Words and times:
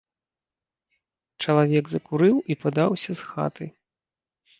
Чалавек 1.45 1.85
закурыў 1.91 2.35
і 2.53 2.57
падаўся 2.65 3.11
з 3.21 3.29
хаты. 3.33 3.65